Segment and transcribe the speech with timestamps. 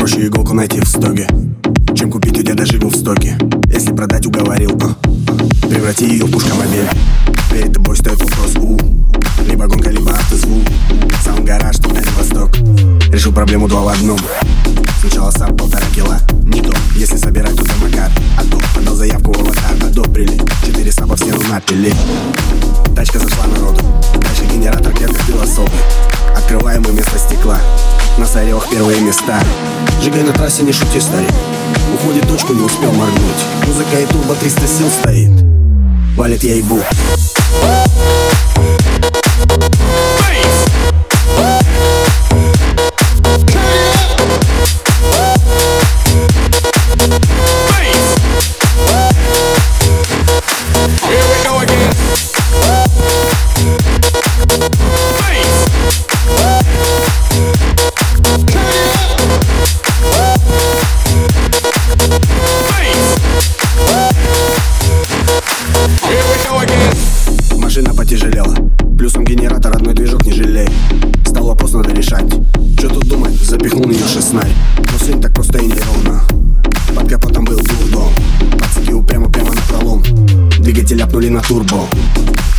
[0.00, 1.28] Проще иголку найти в стоге.
[1.94, 6.88] Чем купить у деда живу в стоке Если продать уговорил а, Преврати ее в пушкомобиль
[7.52, 8.78] Перед тобой стоит вопрос у.
[9.44, 10.64] Либо гонка, либо автозвук.
[11.22, 12.56] Сам гараж, на восток.
[13.12, 14.18] Решил проблему два в одном.
[15.02, 16.14] Сначала сам полтора кило
[16.44, 19.86] Не то, если собирать, то самокат А то, подал заявку в аватар.
[19.86, 21.92] Одобрили, четыре саба в стену напили.
[22.96, 23.82] Тачка зашла народу.
[24.14, 24.49] Дальше
[28.40, 29.38] Саревах первые места.
[30.02, 31.30] Жигай на трассе, не шути, старик.
[31.94, 33.44] Уходит точку, не успел моргнуть.
[33.66, 35.44] Музыка и турбо 300 сил стоит.
[36.16, 36.80] Валит я ебу
[68.00, 68.54] Машина потяжелела
[68.96, 70.68] Плюсом генератор одной движок не жалей.
[71.26, 72.32] Стал вопрос надо решать.
[72.78, 76.22] Что тут думать, запихнул нее шестнай Но сын так просто и неровно
[76.94, 78.12] Под капотом был дурдом.
[78.58, 80.02] Пацаки упрямо прямо на пролом.
[80.60, 81.86] Двигатель апнули на турбо.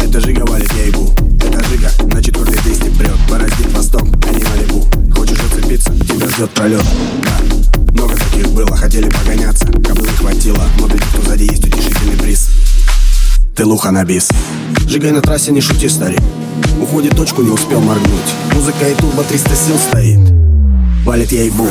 [0.00, 1.12] Это Жига валит, я ебу.
[1.40, 6.50] Это Жига на четвертой 200 прет Бороздит восток, а не Малибу Хочешь зацепиться, тебя ждет
[6.50, 6.84] пролет
[7.22, 9.66] Да, много таких было, хотели погоняться.
[9.66, 12.48] Кобылы хватило, но для тех, кто сзади есть утешительный приз.
[13.54, 14.28] Ты луха на бис
[14.86, 16.20] Жигай на трассе, не шути, старик.
[16.80, 18.34] Уходит точку, не успел моргнуть.
[18.54, 20.20] Музыка и турбо 300 сил стоит.
[21.04, 21.68] Валит я ебу.